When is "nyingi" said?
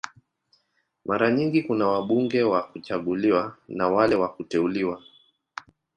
1.31-1.63